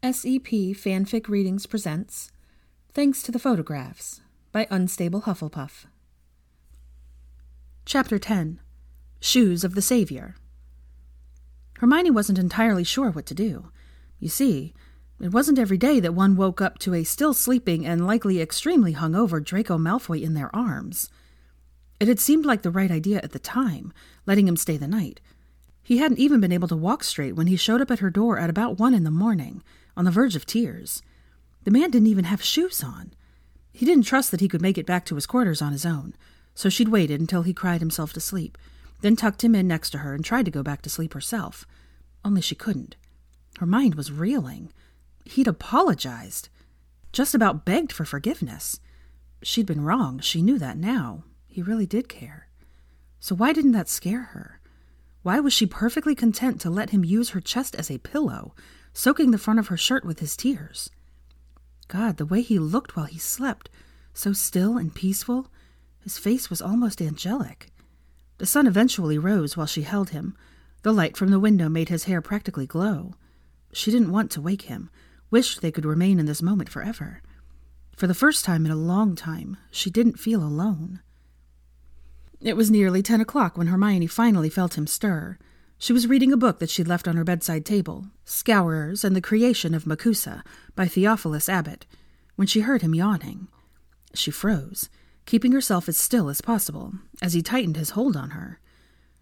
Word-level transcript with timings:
SEP 0.00 0.76
Fanfic 0.76 1.28
Readings 1.28 1.66
presents 1.66 2.30
Thanks 2.92 3.20
to 3.20 3.32
the 3.32 3.38
Photographs 3.40 4.20
by 4.52 4.68
Unstable 4.70 5.22
Hufflepuff. 5.22 5.86
Chapter 7.84 8.16
10 8.16 8.60
Shoes 9.18 9.64
of 9.64 9.74
the 9.74 9.82
Savior. 9.82 10.36
Hermione 11.78 12.12
wasn't 12.12 12.38
entirely 12.38 12.84
sure 12.84 13.10
what 13.10 13.26
to 13.26 13.34
do. 13.34 13.72
You 14.20 14.28
see, 14.28 14.72
it 15.20 15.32
wasn't 15.32 15.58
every 15.58 15.78
day 15.78 15.98
that 15.98 16.14
one 16.14 16.36
woke 16.36 16.60
up 16.60 16.78
to 16.78 16.94
a 16.94 17.02
still 17.02 17.34
sleeping 17.34 17.84
and 17.84 18.06
likely 18.06 18.40
extremely 18.40 18.94
hungover 18.94 19.42
Draco 19.42 19.78
Malfoy 19.78 20.22
in 20.22 20.34
their 20.34 20.54
arms. 20.54 21.10
It 21.98 22.06
had 22.06 22.20
seemed 22.20 22.46
like 22.46 22.62
the 22.62 22.70
right 22.70 22.92
idea 22.92 23.20
at 23.24 23.32
the 23.32 23.40
time, 23.40 23.92
letting 24.26 24.46
him 24.46 24.56
stay 24.56 24.76
the 24.76 24.86
night. 24.86 25.20
He 25.82 25.98
hadn't 25.98 26.20
even 26.20 26.38
been 26.38 26.52
able 26.52 26.68
to 26.68 26.76
walk 26.76 27.02
straight 27.02 27.34
when 27.34 27.48
he 27.48 27.56
showed 27.56 27.80
up 27.80 27.90
at 27.90 27.98
her 27.98 28.10
door 28.10 28.38
at 28.38 28.50
about 28.50 28.78
one 28.78 28.94
in 28.94 29.02
the 29.04 29.10
morning, 29.10 29.64
on 29.98 30.04
the 30.04 30.10
verge 30.12 30.36
of 30.36 30.46
tears. 30.46 31.02
The 31.64 31.72
man 31.72 31.90
didn't 31.90 32.06
even 32.06 32.24
have 32.24 32.42
shoes 32.42 32.84
on. 32.84 33.12
He 33.72 33.84
didn't 33.84 34.04
trust 34.04 34.30
that 34.30 34.40
he 34.40 34.48
could 34.48 34.62
make 34.62 34.78
it 34.78 34.86
back 34.86 35.04
to 35.06 35.16
his 35.16 35.26
quarters 35.26 35.60
on 35.60 35.72
his 35.72 35.84
own, 35.84 36.14
so 36.54 36.68
she'd 36.68 36.88
waited 36.88 37.20
until 37.20 37.42
he 37.42 37.52
cried 37.52 37.80
himself 37.80 38.12
to 38.12 38.20
sleep, 38.20 38.56
then 39.00 39.16
tucked 39.16 39.42
him 39.42 39.56
in 39.56 39.66
next 39.66 39.90
to 39.90 39.98
her 39.98 40.14
and 40.14 40.24
tried 40.24 40.44
to 40.44 40.52
go 40.52 40.62
back 40.62 40.82
to 40.82 40.88
sleep 40.88 41.14
herself. 41.14 41.66
Only 42.24 42.40
she 42.40 42.54
couldn't. 42.54 42.94
Her 43.58 43.66
mind 43.66 43.96
was 43.96 44.12
reeling. 44.12 44.72
He'd 45.24 45.48
apologized. 45.48 46.48
Just 47.12 47.34
about 47.34 47.64
begged 47.64 47.92
for 47.92 48.04
forgiveness. 48.04 48.78
She'd 49.42 49.66
been 49.66 49.84
wrong. 49.84 50.20
She 50.20 50.42
knew 50.42 50.58
that 50.60 50.78
now. 50.78 51.24
He 51.48 51.60
really 51.60 51.86
did 51.86 52.08
care. 52.08 52.48
So 53.18 53.34
why 53.34 53.52
didn't 53.52 53.72
that 53.72 53.88
scare 53.88 54.22
her? 54.22 54.60
Why 55.22 55.40
was 55.40 55.52
she 55.52 55.66
perfectly 55.66 56.14
content 56.14 56.60
to 56.60 56.70
let 56.70 56.90
him 56.90 57.04
use 57.04 57.30
her 57.30 57.40
chest 57.40 57.74
as 57.74 57.90
a 57.90 57.98
pillow, 57.98 58.54
soaking 58.98 59.30
the 59.30 59.38
front 59.38 59.60
of 59.60 59.68
her 59.68 59.76
shirt 59.76 60.04
with 60.04 60.18
his 60.18 60.36
tears? 60.36 60.90
God, 61.86 62.16
the 62.16 62.26
way 62.26 62.42
he 62.42 62.58
looked 62.58 62.96
while 62.96 63.06
he 63.06 63.16
slept, 63.16 63.70
so 64.12 64.32
still 64.32 64.76
and 64.76 64.92
peaceful, 64.92 65.46
his 66.00 66.18
face 66.18 66.50
was 66.50 66.60
almost 66.60 67.00
angelic. 67.00 67.70
The 68.38 68.46
sun 68.46 68.66
eventually 68.66 69.16
rose 69.16 69.56
while 69.56 69.68
she 69.68 69.82
held 69.82 70.10
him. 70.10 70.36
The 70.82 70.92
light 70.92 71.16
from 71.16 71.30
the 71.30 71.38
window 71.38 71.68
made 71.68 71.90
his 71.90 72.04
hair 72.04 72.20
practically 72.20 72.66
glow. 72.66 73.14
She 73.72 73.92
didn't 73.92 74.10
want 74.10 74.32
to 74.32 74.40
wake 74.40 74.62
him, 74.62 74.90
wished 75.30 75.60
they 75.60 75.70
could 75.70 75.84
remain 75.84 76.18
in 76.18 76.26
this 76.26 76.42
moment 76.42 76.68
forever. 76.68 77.22
For 77.94 78.08
the 78.08 78.14
first 78.14 78.44
time 78.44 78.66
in 78.66 78.72
a 78.72 78.76
long 78.76 79.14
time, 79.14 79.58
she 79.70 79.90
didn't 79.90 80.18
feel 80.18 80.42
alone. 80.42 81.02
It 82.40 82.56
was 82.56 82.68
nearly 82.68 83.04
ten 83.04 83.20
o'clock 83.20 83.56
when 83.56 83.68
Hermione 83.68 84.08
finally 84.08 84.50
felt 84.50 84.76
him 84.76 84.88
stir. 84.88 85.38
She 85.78 85.92
was 85.92 86.06
reading 86.08 86.32
a 86.32 86.36
book 86.36 86.58
that 86.58 86.70
she'd 86.70 86.88
left 86.88 87.06
on 87.06 87.16
her 87.16 87.24
bedside 87.24 87.64
table, 87.64 88.06
Scourers 88.24 89.04
and 89.04 89.14
the 89.14 89.20
Creation 89.20 89.74
of 89.74 89.84
MACUSA 89.84 90.42
by 90.74 90.86
Theophilus 90.86 91.48
Abbott, 91.48 91.86
when 92.36 92.48
she 92.48 92.60
heard 92.60 92.82
him 92.82 92.94
yawning. 92.94 93.48
She 94.12 94.30
froze, 94.30 94.88
keeping 95.24 95.52
herself 95.52 95.88
as 95.88 95.96
still 95.96 96.28
as 96.28 96.40
possible, 96.40 96.94
as 97.22 97.32
he 97.32 97.42
tightened 97.42 97.76
his 97.76 97.90
hold 97.90 98.16
on 98.16 98.30
her. 98.30 98.60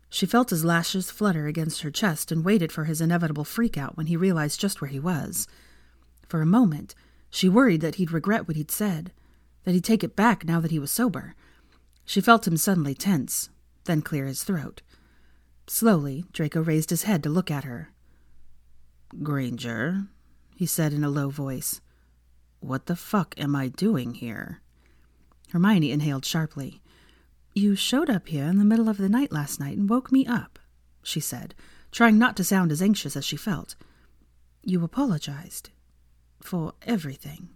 She 0.08 0.24
felt 0.24 0.50
his 0.50 0.64
lashes 0.64 1.10
flutter 1.10 1.46
against 1.46 1.82
her 1.82 1.90
chest 1.90 2.32
and 2.32 2.44
waited 2.44 2.72
for 2.72 2.84
his 2.84 3.00
inevitable 3.00 3.44
freak 3.44 3.76
out 3.76 3.96
when 3.96 4.06
he 4.06 4.16
realized 4.16 4.60
just 4.60 4.80
where 4.80 4.90
he 4.90 5.00
was. 5.00 5.46
For 6.28 6.40
a 6.40 6.46
moment, 6.46 6.94
she 7.28 7.48
worried 7.48 7.82
that 7.82 7.96
he'd 7.96 8.12
regret 8.12 8.48
what 8.48 8.56
he'd 8.56 8.70
said, 8.70 9.12
that 9.64 9.74
he'd 9.74 9.84
take 9.84 10.04
it 10.04 10.16
back 10.16 10.44
now 10.44 10.60
that 10.60 10.70
he 10.70 10.78
was 10.78 10.90
sober 10.90 11.34
she 12.06 12.20
felt 12.20 12.46
him 12.46 12.56
suddenly 12.56 12.94
tense, 12.94 13.50
then 13.84 14.00
clear 14.00 14.26
his 14.26 14.44
throat. 14.44 14.80
Slowly, 15.66 16.24
Draco 16.32 16.62
raised 16.62 16.90
his 16.90 17.02
head 17.02 17.22
to 17.24 17.28
look 17.28 17.50
at 17.50 17.64
her. 17.64 17.90
Granger, 19.22 20.06
he 20.54 20.66
said 20.66 20.92
in 20.92 21.04
a 21.04 21.10
low 21.10 21.28
voice, 21.28 21.80
what 22.60 22.86
the 22.86 22.96
fuck 22.96 23.34
am 23.38 23.54
I 23.54 23.68
doing 23.68 24.14
here? 24.14 24.60
Hermione 25.50 25.92
inhaled 25.92 26.24
sharply. 26.24 26.82
You 27.54 27.76
showed 27.76 28.10
up 28.10 28.28
here 28.28 28.44
in 28.44 28.58
the 28.58 28.64
middle 28.64 28.88
of 28.88 28.96
the 28.96 29.08
night 29.08 29.32
last 29.32 29.60
night 29.60 29.76
and 29.78 29.88
woke 29.88 30.10
me 30.10 30.26
up, 30.26 30.58
she 31.02 31.20
said, 31.20 31.54
trying 31.92 32.18
not 32.18 32.36
to 32.36 32.44
sound 32.44 32.72
as 32.72 32.82
anxious 32.82 33.16
as 33.16 33.24
she 33.24 33.36
felt. 33.36 33.76
You 34.62 34.82
apologized. 34.82 35.70
For 36.42 36.74
everything. 36.82 37.50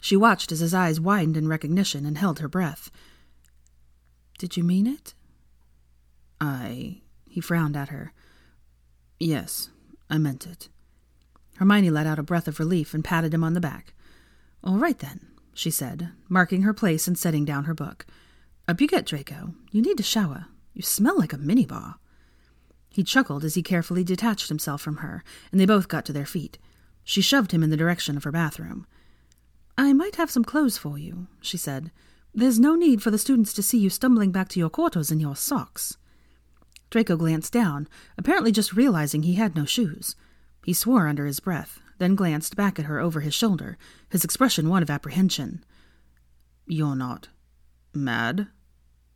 She 0.00 0.16
watched 0.16 0.52
as 0.52 0.60
his 0.60 0.74
eyes 0.74 1.00
widened 1.00 1.36
in 1.36 1.48
recognition 1.48 2.06
and 2.06 2.18
held 2.18 2.38
her 2.38 2.48
breath. 2.48 2.90
Did 4.38 4.56
you 4.56 4.64
mean 4.64 4.86
it? 4.86 5.14
I. 6.40 7.02
He 7.28 7.40
frowned 7.40 7.76
at 7.76 7.90
her. 7.90 8.12
Yes, 9.18 9.70
I 10.08 10.18
meant 10.18 10.46
it. 10.46 10.68
Hermione 11.56 11.90
let 11.90 12.06
out 12.06 12.18
a 12.18 12.22
breath 12.22 12.48
of 12.48 12.58
relief 12.58 12.94
and 12.94 13.04
patted 13.04 13.34
him 13.34 13.44
on 13.44 13.54
the 13.54 13.60
back. 13.60 13.92
All 14.64 14.78
right 14.78 14.98
then, 14.98 15.26
she 15.52 15.70
said, 15.70 16.10
marking 16.28 16.62
her 16.62 16.72
place 16.72 17.06
and 17.06 17.18
setting 17.18 17.44
down 17.44 17.64
her 17.64 17.74
book. 17.74 18.06
Up 18.66 18.80
you 18.80 18.88
get, 18.88 19.06
Draco. 19.06 19.54
You 19.70 19.82
need 19.82 19.98
to 19.98 20.02
shower. 20.02 20.46
You 20.72 20.82
smell 20.82 21.18
like 21.18 21.32
a 21.32 21.38
minibar. 21.38 21.96
He 22.88 23.04
chuckled 23.04 23.44
as 23.44 23.54
he 23.54 23.62
carefully 23.62 24.02
detached 24.02 24.48
himself 24.48 24.80
from 24.80 24.96
her, 24.96 25.22
and 25.52 25.60
they 25.60 25.66
both 25.66 25.88
got 25.88 26.04
to 26.06 26.12
their 26.12 26.26
feet. 26.26 26.58
She 27.04 27.20
shoved 27.20 27.52
him 27.52 27.62
in 27.62 27.70
the 27.70 27.76
direction 27.76 28.16
of 28.16 28.24
her 28.24 28.32
bathroom. 28.32 28.86
I 29.76 29.92
might 29.92 30.16
have 30.16 30.30
some 30.30 30.44
clothes 30.44 30.78
for 30.78 30.98
you, 30.98 31.26
she 31.40 31.56
said. 31.56 31.90
There's 32.34 32.60
no 32.60 32.74
need 32.74 33.02
for 33.02 33.10
the 33.10 33.18
students 33.18 33.52
to 33.54 33.62
see 33.62 33.78
you 33.78 33.90
stumbling 33.90 34.30
back 34.30 34.48
to 34.50 34.60
your 34.60 34.70
quarters 34.70 35.10
in 35.10 35.20
your 35.20 35.36
socks. 35.36 35.96
Draco 36.90 37.16
glanced 37.16 37.52
down, 37.52 37.88
apparently 38.18 38.52
just 38.52 38.74
realizing 38.74 39.22
he 39.22 39.34
had 39.34 39.54
no 39.54 39.64
shoes. 39.64 40.16
He 40.64 40.72
swore 40.72 41.06
under 41.06 41.24
his 41.26 41.40
breath, 41.40 41.80
then 41.98 42.14
glanced 42.14 42.56
back 42.56 42.78
at 42.78 42.86
her 42.86 42.98
over 42.98 43.20
his 43.20 43.34
shoulder, 43.34 43.78
his 44.08 44.24
expression 44.24 44.68
one 44.68 44.82
of 44.82 44.90
apprehension. 44.90 45.64
You're 46.66 46.96
not 46.96 47.28
mad? 47.94 48.48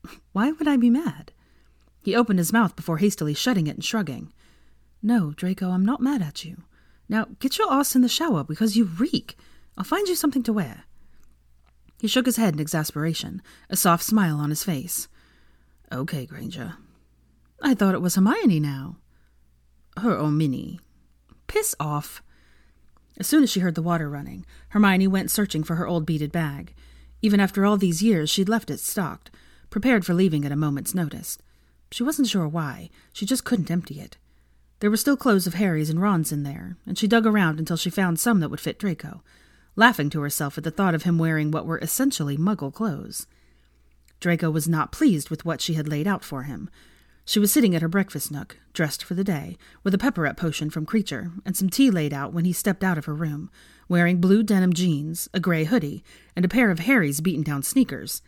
Why 0.32 0.52
would 0.52 0.68
I 0.68 0.76
be 0.76 0.90
mad? 0.90 1.32
He 2.02 2.14
opened 2.14 2.38
his 2.38 2.52
mouth 2.52 2.76
before 2.76 2.98
hastily 2.98 3.34
shutting 3.34 3.66
it 3.66 3.76
and 3.76 3.84
shrugging. 3.84 4.32
No, 5.02 5.32
Draco, 5.32 5.70
I'm 5.70 5.84
not 5.84 6.00
mad 6.00 6.22
at 6.22 6.44
you. 6.44 6.62
Now 7.08 7.26
get 7.40 7.58
your 7.58 7.72
ass 7.72 7.94
in 7.94 8.02
the 8.02 8.08
shower 8.08 8.44
because 8.44 8.76
you 8.76 8.84
reek. 8.84 9.36
I'll 9.76 9.84
find 9.84 10.08
you 10.08 10.14
something 10.14 10.42
to 10.44 10.52
wear. 10.52 10.84
He 12.00 12.08
shook 12.08 12.26
his 12.26 12.36
head 12.36 12.54
in 12.54 12.60
exasperation, 12.60 13.42
a 13.70 13.76
soft 13.76 14.04
smile 14.04 14.38
on 14.38 14.50
his 14.50 14.64
face. 14.64 15.08
Okay, 15.90 16.26
Granger. 16.26 16.74
I 17.66 17.72
thought 17.72 17.94
it 17.94 18.02
was 18.02 18.14
Hermione 18.14 18.60
now. 18.60 18.98
Her 19.96 20.14
or 20.14 20.30
Minnie. 20.30 20.80
Piss 21.46 21.74
off. 21.80 22.22
As 23.16 23.26
soon 23.26 23.42
as 23.42 23.50
she 23.50 23.60
heard 23.60 23.74
the 23.74 23.80
water 23.80 24.10
running, 24.10 24.44
Hermione 24.68 25.06
went 25.06 25.30
searching 25.30 25.64
for 25.64 25.76
her 25.76 25.86
old 25.86 26.04
beaded 26.04 26.30
bag. 26.30 26.74
Even 27.22 27.40
after 27.40 27.64
all 27.64 27.78
these 27.78 28.02
years, 28.02 28.28
she'd 28.28 28.50
left 28.50 28.68
it 28.68 28.80
stocked, 28.80 29.30
prepared 29.70 30.04
for 30.04 30.12
leaving 30.12 30.44
at 30.44 30.52
a 30.52 30.56
moment's 30.56 30.94
notice. 30.94 31.38
She 31.90 32.02
wasn't 32.02 32.28
sure 32.28 32.46
why, 32.46 32.90
she 33.14 33.24
just 33.24 33.44
couldn't 33.44 33.70
empty 33.70 33.98
it. 33.98 34.18
There 34.80 34.90
were 34.90 34.98
still 34.98 35.16
clothes 35.16 35.46
of 35.46 35.54
Harry's 35.54 35.88
and 35.88 36.02
Ron's 36.02 36.32
in 36.32 36.42
there, 36.42 36.76
and 36.86 36.98
she 36.98 37.08
dug 37.08 37.24
around 37.26 37.58
until 37.58 37.78
she 37.78 37.88
found 37.88 38.20
some 38.20 38.40
that 38.40 38.50
would 38.50 38.60
fit 38.60 38.78
Draco, 38.78 39.22
laughing 39.74 40.10
to 40.10 40.20
herself 40.20 40.58
at 40.58 40.64
the 40.64 40.70
thought 40.70 40.94
of 40.94 41.04
him 41.04 41.16
wearing 41.16 41.50
what 41.50 41.64
were 41.64 41.78
essentially 41.78 42.36
muggle 42.36 42.74
clothes. 42.74 43.26
Draco 44.20 44.50
was 44.50 44.68
not 44.68 44.92
pleased 44.92 45.30
with 45.30 45.46
what 45.46 45.62
she 45.62 45.74
had 45.74 45.88
laid 45.88 46.06
out 46.06 46.22
for 46.22 46.42
him. 46.42 46.68
She 47.24 47.38
was 47.38 47.50
sitting 47.50 47.74
at 47.74 47.82
her 47.82 47.88
breakfast 47.88 48.30
nook, 48.30 48.58
dressed 48.74 49.02
for 49.02 49.14
the 49.14 49.24
day, 49.24 49.56
with 49.82 49.94
a 49.94 49.98
pepper-up 49.98 50.36
potion 50.36 50.68
from 50.68 50.84
Kreacher 50.84 51.32
and 51.46 51.56
some 51.56 51.70
tea 51.70 51.90
laid 51.90 52.12
out 52.12 52.32
when 52.34 52.44
he 52.44 52.52
stepped 52.52 52.84
out 52.84 52.98
of 52.98 53.06
her 53.06 53.14
room, 53.14 53.50
wearing 53.88 54.20
blue 54.20 54.42
denim 54.42 54.74
jeans, 54.74 55.28
a 55.32 55.40
gray 55.40 55.64
hoodie, 55.64 56.04
and 56.36 56.44
a 56.44 56.48
pair 56.48 56.70
of 56.70 56.80
Harry's 56.80 57.22
beaten 57.22 57.42
down 57.42 57.62
sneakers. 57.62 58.20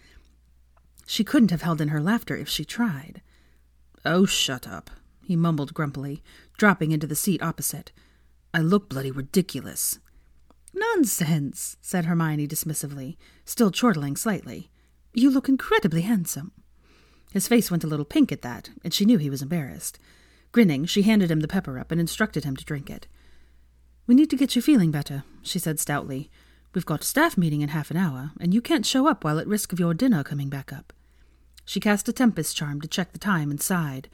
She 1.06 1.24
couldn't 1.24 1.50
have 1.50 1.62
held 1.62 1.80
in 1.80 1.88
her 1.88 2.00
laughter 2.00 2.36
if 2.36 2.48
she 2.48 2.64
tried. 2.64 3.20
Oh, 4.04 4.24
shut 4.24 4.66
up, 4.66 4.90
he 5.22 5.36
mumbled 5.36 5.74
grumpily, 5.74 6.22
dropping 6.56 6.92
into 6.92 7.06
the 7.06 7.14
seat 7.14 7.42
opposite. 7.42 7.92
I 8.54 8.60
look 8.60 8.88
bloody 8.88 9.10
ridiculous. 9.10 9.98
Nonsense, 10.72 11.76
said 11.80 12.06
Hermione 12.06 12.48
dismissively, 12.48 13.16
still 13.44 13.71
chortling 13.71 14.16
slightly. 14.16 14.71
You 15.12 15.30
look 15.30 15.48
incredibly 15.48 16.03
handsome. 16.03 16.53
His 17.32 17.48
face 17.48 17.70
went 17.70 17.84
a 17.84 17.86
little 17.86 18.04
pink 18.04 18.32
at 18.32 18.42
that, 18.42 18.70
and 18.82 18.94
she 18.94 19.04
knew 19.04 19.18
he 19.18 19.30
was 19.30 19.42
embarrassed. 19.42 19.98
Grinning, 20.52 20.86
she 20.86 21.02
handed 21.02 21.30
him 21.30 21.40
the 21.40 21.48
pepper-up 21.48 21.90
and 21.90 22.00
instructed 22.00 22.44
him 22.44 22.56
to 22.56 22.64
drink 22.64 22.88
it. 22.88 23.06
We 24.06 24.14
need 24.14 24.30
to 24.30 24.36
get 24.36 24.56
you 24.56 24.62
feeling 24.62 24.90
better, 24.90 25.24
she 25.42 25.58
said 25.58 25.80
stoutly. 25.80 26.30
We've 26.72 26.86
got 26.86 27.02
a 27.02 27.06
staff 27.06 27.36
meeting 27.36 27.60
in 27.60 27.70
half 27.70 27.90
an 27.90 27.96
hour, 27.96 28.32
and 28.40 28.54
you 28.54 28.60
can't 28.62 28.86
show 28.86 29.06
up 29.08 29.24
while 29.24 29.38
at 29.38 29.46
risk 29.46 29.72
of 29.72 29.80
your 29.80 29.94
dinner 29.94 30.22
coming 30.22 30.48
back 30.48 30.72
up. 30.72 30.92
She 31.64 31.80
cast 31.80 32.08
a 32.08 32.12
Tempus 32.12 32.54
charm 32.54 32.80
to 32.80 32.88
check 32.88 33.12
the 33.12 33.18
time 33.18 33.50
and 33.50 33.60
sighed. 33.60 34.08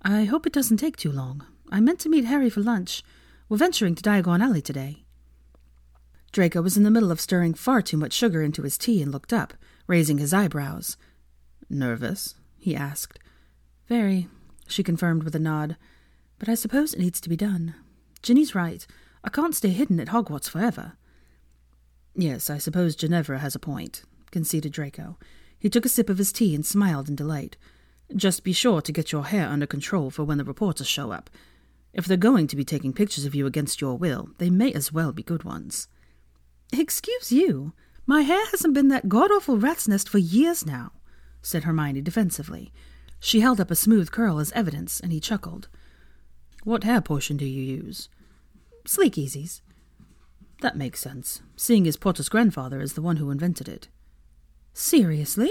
I 0.00 0.24
hope 0.24 0.46
it 0.46 0.52
doesn't 0.52 0.78
take 0.78 0.96
too 0.96 1.12
long. 1.12 1.44
I 1.70 1.80
meant 1.80 2.00
to 2.00 2.08
meet 2.08 2.24
Harry 2.24 2.48
for 2.48 2.60
lunch. 2.60 3.02
We're 3.48 3.58
venturing 3.58 3.94
to 3.96 4.02
Diagon 4.02 4.42
Alley 4.42 4.62
today. 4.62 5.04
Draco 6.32 6.62
was 6.62 6.78
in 6.78 6.82
the 6.82 6.90
middle 6.90 7.12
of 7.12 7.20
stirring 7.20 7.52
far 7.52 7.82
too 7.82 7.98
much 7.98 8.14
sugar 8.14 8.42
into 8.42 8.62
his 8.62 8.78
tea 8.78 9.02
and 9.02 9.12
looked 9.12 9.32
up, 9.32 9.52
raising 9.86 10.16
his 10.16 10.32
eyebrows. 10.32 10.96
Nervous? 11.72 12.34
he 12.58 12.76
asked. 12.76 13.18
Very, 13.88 14.28
she 14.68 14.82
confirmed 14.82 15.22
with 15.22 15.34
a 15.34 15.40
nod. 15.40 15.76
But 16.38 16.48
I 16.48 16.54
suppose 16.54 16.92
it 16.92 17.00
needs 17.00 17.20
to 17.22 17.28
be 17.28 17.36
done. 17.36 17.74
Ginny's 18.22 18.54
right. 18.54 18.86
I 19.24 19.30
can't 19.30 19.54
stay 19.54 19.70
hidden 19.70 19.98
at 19.98 20.08
Hogwarts 20.08 20.50
forever. 20.50 20.92
Yes, 22.14 22.50
I 22.50 22.58
suppose 22.58 22.94
Ginevra 22.94 23.38
has 23.38 23.54
a 23.54 23.58
point, 23.58 24.02
conceded 24.30 24.72
Draco. 24.72 25.16
He 25.58 25.70
took 25.70 25.86
a 25.86 25.88
sip 25.88 26.10
of 26.10 26.18
his 26.18 26.30
tea 26.30 26.54
and 26.54 26.66
smiled 26.66 27.08
in 27.08 27.16
delight. 27.16 27.56
Just 28.14 28.44
be 28.44 28.52
sure 28.52 28.82
to 28.82 28.92
get 28.92 29.12
your 29.12 29.24
hair 29.24 29.48
under 29.48 29.66
control 29.66 30.10
for 30.10 30.24
when 30.24 30.36
the 30.36 30.44
reporters 30.44 30.88
show 30.88 31.10
up. 31.10 31.30
If 31.94 32.04
they're 32.04 32.16
going 32.16 32.48
to 32.48 32.56
be 32.56 32.64
taking 32.64 32.92
pictures 32.92 33.24
of 33.24 33.34
you 33.34 33.46
against 33.46 33.80
your 33.80 33.96
will, 33.96 34.30
they 34.38 34.50
may 34.50 34.72
as 34.72 34.92
well 34.92 35.12
be 35.12 35.22
good 35.22 35.44
ones. 35.44 35.88
Excuse 36.72 37.32
you. 37.32 37.72
My 38.06 38.22
hair 38.22 38.44
hasn't 38.50 38.74
been 38.74 38.88
that 38.88 39.08
god 39.08 39.30
awful 39.30 39.56
rat's 39.58 39.88
nest 39.88 40.08
for 40.08 40.18
years 40.18 40.66
now, 40.66 40.92
said 41.42 41.64
Hermione 41.64 42.00
defensively. 42.00 42.72
She 43.20 43.40
held 43.40 43.60
up 43.60 43.70
a 43.70 43.76
smooth 43.76 44.10
curl 44.10 44.38
as 44.38 44.52
evidence, 44.52 45.00
and 45.00 45.12
he 45.12 45.20
chuckled. 45.20 45.68
What 46.64 46.84
hair 46.84 47.00
potion 47.00 47.36
do 47.36 47.44
you 47.44 47.62
use? 47.62 48.08
Sleekeazy's. 48.84 49.62
That 50.60 50.76
makes 50.76 51.00
sense, 51.00 51.42
seeing 51.56 51.86
as 51.86 51.96
Potter's 51.96 52.28
grandfather 52.28 52.80
is 52.80 52.92
the 52.94 53.02
one 53.02 53.16
who 53.16 53.30
invented 53.30 53.68
it. 53.68 53.88
Seriously? 54.72 55.50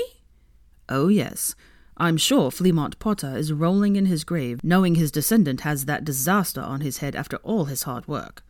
Oh, 0.89 1.09
yes. 1.09 1.53
I'm 1.97 2.17
sure 2.17 2.49
Fleamont 2.49 2.97
Potter 2.97 3.37
is 3.37 3.53
rolling 3.53 3.95
in 3.95 4.05
his 4.05 4.23
grave, 4.23 4.63
knowing 4.63 4.95
his 4.95 5.11
descendant 5.11 5.61
has 5.61 5.85
that 5.85 6.05
disaster 6.05 6.61
on 6.61 6.81
his 6.81 6.97
head 6.97 7.15
after 7.15 7.37
all 7.37 7.65
his 7.65 7.83
hard 7.83 8.07
work. 8.07 8.43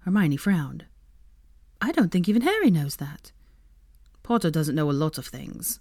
Hermione 0.00 0.36
frowned. 0.36 0.86
I 1.80 1.92
don't 1.92 2.10
think 2.10 2.28
even 2.28 2.42
Harry 2.42 2.70
knows 2.70 2.96
that. 2.96 3.30
Potter 4.22 4.50
doesn't 4.50 4.74
know 4.74 4.90
a 4.90 4.92
lot 4.92 5.18
of 5.18 5.26
things. 5.26 5.78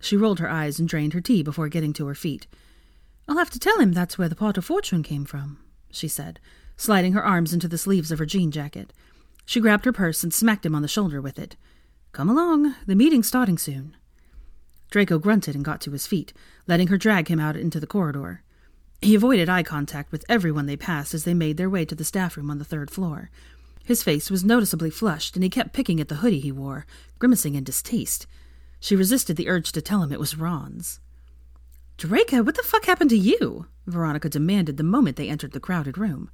She 0.00 0.16
rolled 0.16 0.38
her 0.40 0.50
eyes 0.50 0.78
and 0.78 0.88
drained 0.88 1.12
her 1.12 1.20
tea 1.20 1.42
before 1.42 1.68
getting 1.68 1.92
to 1.94 2.06
her 2.06 2.14
feet. 2.14 2.46
I'll 3.28 3.38
have 3.38 3.50
to 3.50 3.58
tell 3.58 3.78
him 3.78 3.92
that's 3.92 4.18
where 4.18 4.28
the 4.28 4.34
Potter 4.34 4.62
fortune 4.62 5.02
came 5.02 5.24
from, 5.24 5.58
she 5.90 6.08
said, 6.08 6.40
sliding 6.76 7.12
her 7.12 7.24
arms 7.24 7.52
into 7.52 7.68
the 7.68 7.78
sleeves 7.78 8.10
of 8.10 8.18
her 8.18 8.26
jean 8.26 8.50
jacket. 8.50 8.92
She 9.44 9.60
grabbed 9.60 9.84
her 9.84 9.92
purse 9.92 10.22
and 10.22 10.32
smacked 10.32 10.66
him 10.66 10.74
on 10.74 10.82
the 10.82 10.88
shoulder 10.88 11.20
with 11.20 11.38
it. 11.38 11.56
Come 12.12 12.28
along, 12.28 12.74
the 12.86 12.96
meeting's 12.96 13.28
starting 13.28 13.58
soon. 13.58 13.96
Draco 14.90 15.18
grunted 15.18 15.54
and 15.54 15.64
got 15.64 15.80
to 15.82 15.92
his 15.92 16.06
feet, 16.06 16.32
letting 16.66 16.88
her 16.88 16.98
drag 16.98 17.28
him 17.28 17.38
out 17.38 17.56
into 17.56 17.78
the 17.78 17.86
corridor. 17.86 18.42
He 19.00 19.14
avoided 19.14 19.48
eye 19.48 19.62
contact 19.62 20.10
with 20.10 20.24
everyone 20.28 20.66
they 20.66 20.76
passed 20.76 21.14
as 21.14 21.24
they 21.24 21.34
made 21.34 21.56
their 21.56 21.70
way 21.70 21.84
to 21.84 21.94
the 21.94 22.04
staff 22.04 22.36
room 22.36 22.50
on 22.50 22.58
the 22.58 22.64
third 22.64 22.90
floor. 22.90 23.30
His 23.84 24.02
face 24.02 24.30
was 24.30 24.44
noticeably 24.44 24.90
flushed, 24.90 25.36
and 25.36 25.42
he 25.42 25.50
kept 25.50 25.72
picking 25.72 26.00
at 26.00 26.08
the 26.08 26.16
hoodie 26.16 26.40
he 26.40 26.52
wore, 26.52 26.86
grimacing 27.18 27.54
in 27.54 27.64
distaste. 27.64 28.26
She 28.80 28.96
resisted 28.96 29.36
the 29.36 29.48
urge 29.48 29.72
to 29.72 29.82
tell 29.82 30.02
him 30.02 30.12
it 30.12 30.18
was 30.18 30.36
Ron's. 30.36 31.00
Draco, 31.98 32.42
what 32.42 32.56
the 32.56 32.62
fuck 32.62 32.86
happened 32.86 33.10
to 33.10 33.18
you? 33.18 33.66
Veronica 33.86 34.30
demanded 34.30 34.78
the 34.78 34.82
moment 34.82 35.16
they 35.16 35.28
entered 35.28 35.52
the 35.52 35.60
crowded 35.60 35.98
room. 35.98 36.30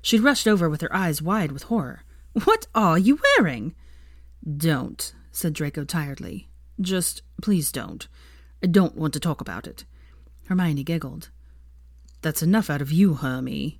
She'd 0.00 0.22
rushed 0.22 0.48
over 0.48 0.68
with 0.70 0.80
her 0.80 0.94
eyes 0.94 1.20
wide 1.20 1.52
with 1.52 1.64
horror. 1.64 2.02
What 2.44 2.66
are 2.74 2.98
you 2.98 3.18
wearing? 3.36 3.74
Don't, 4.56 5.12
said 5.30 5.52
Draco 5.52 5.84
tiredly. 5.84 6.48
Just 6.80 7.22
please 7.42 7.70
don't. 7.70 8.08
I 8.62 8.66
don't 8.66 8.96
want 8.96 9.12
to 9.14 9.20
talk 9.20 9.40
about 9.40 9.66
it. 9.66 9.84
Hermione 10.46 10.84
giggled. 10.84 11.28
That's 12.22 12.42
enough 12.42 12.70
out 12.70 12.80
of 12.80 12.92
you, 12.92 13.14
Hermy. 13.14 13.79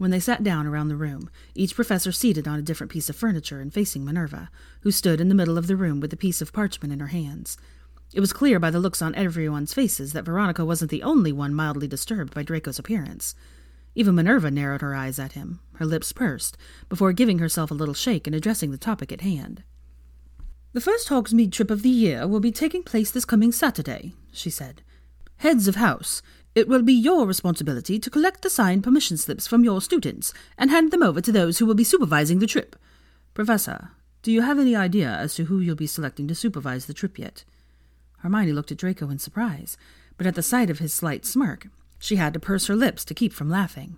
When 0.00 0.10
they 0.10 0.18
sat 0.18 0.42
down 0.42 0.66
around 0.66 0.88
the 0.88 0.96
room, 0.96 1.28
each 1.54 1.74
professor 1.74 2.10
seated 2.10 2.48
on 2.48 2.58
a 2.58 2.62
different 2.62 2.90
piece 2.90 3.10
of 3.10 3.16
furniture 3.16 3.60
and 3.60 3.70
facing 3.70 4.02
Minerva, 4.02 4.48
who 4.80 4.90
stood 4.90 5.20
in 5.20 5.28
the 5.28 5.34
middle 5.34 5.58
of 5.58 5.66
the 5.66 5.76
room 5.76 6.00
with 6.00 6.10
a 6.10 6.16
piece 6.16 6.40
of 6.40 6.54
parchment 6.54 6.90
in 6.90 7.00
her 7.00 7.08
hands. 7.08 7.58
It 8.14 8.20
was 8.20 8.32
clear 8.32 8.58
by 8.58 8.70
the 8.70 8.80
looks 8.80 9.02
on 9.02 9.14
everyone's 9.14 9.74
faces 9.74 10.14
that 10.14 10.24
Veronica 10.24 10.64
wasn't 10.64 10.90
the 10.90 11.02
only 11.02 11.32
one 11.32 11.52
mildly 11.52 11.86
disturbed 11.86 12.32
by 12.32 12.42
Draco's 12.42 12.78
appearance. 12.78 13.34
Even 13.94 14.14
Minerva 14.14 14.50
narrowed 14.50 14.80
her 14.80 14.94
eyes 14.94 15.18
at 15.18 15.32
him, 15.32 15.60
her 15.74 15.84
lips 15.84 16.14
pursed, 16.14 16.56
before 16.88 17.12
giving 17.12 17.38
herself 17.38 17.70
a 17.70 17.74
little 17.74 17.92
shake 17.92 18.26
and 18.26 18.34
addressing 18.34 18.70
the 18.70 18.78
topic 18.78 19.12
at 19.12 19.20
hand. 19.20 19.64
The 20.72 20.80
first 20.80 21.10
Hogsmeade 21.10 21.52
trip 21.52 21.70
of 21.70 21.82
the 21.82 21.90
year 21.90 22.26
will 22.26 22.40
be 22.40 22.52
taking 22.52 22.84
place 22.84 23.10
this 23.10 23.26
coming 23.26 23.52
Saturday, 23.52 24.14
she 24.32 24.48
said. 24.48 24.80
Heads 25.36 25.68
of 25.68 25.76
house, 25.76 26.22
it 26.54 26.68
will 26.68 26.82
be 26.82 26.92
your 26.92 27.26
responsibility 27.26 27.98
to 27.98 28.10
collect 28.10 28.42
the 28.42 28.50
signed 28.50 28.82
permission 28.82 29.16
slips 29.16 29.46
from 29.46 29.64
your 29.64 29.80
students 29.80 30.34
and 30.58 30.70
hand 30.70 30.90
them 30.90 31.02
over 31.02 31.20
to 31.20 31.32
those 31.32 31.58
who 31.58 31.66
will 31.66 31.74
be 31.74 31.84
supervising 31.84 32.40
the 32.40 32.46
trip. 32.46 32.76
Professor, 33.34 33.90
do 34.22 34.32
you 34.32 34.42
have 34.42 34.58
any 34.58 34.74
idea 34.74 35.08
as 35.08 35.34
to 35.34 35.44
who 35.44 35.60
you'll 35.60 35.76
be 35.76 35.86
selecting 35.86 36.26
to 36.28 36.34
supervise 36.34 36.86
the 36.86 36.94
trip 36.94 37.18
yet? 37.18 37.44
Hermione 38.18 38.52
looked 38.52 38.72
at 38.72 38.78
Draco 38.78 39.08
in 39.08 39.18
surprise, 39.18 39.78
but 40.18 40.26
at 40.26 40.34
the 40.34 40.42
sight 40.42 40.68
of 40.68 40.80
his 40.80 40.92
slight 40.92 41.24
smirk, 41.24 41.68
she 41.98 42.16
had 42.16 42.34
to 42.34 42.40
purse 42.40 42.66
her 42.66 42.76
lips 42.76 43.04
to 43.06 43.14
keep 43.14 43.32
from 43.32 43.48
laughing. 43.48 43.96